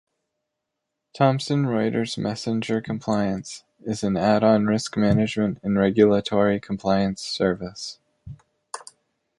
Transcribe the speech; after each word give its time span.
Thomson 1.13 1.65
Reuters 1.65 2.17
Messenger 2.17 2.81
Compliance 2.81 3.63
is 3.83 4.01
an 4.03 4.17
add-on 4.17 4.65
risk 4.65 4.97
management 4.97 5.59
and 5.61 5.77
regulatory 5.77 6.59
compliance 6.59 7.21
service. 7.21 7.99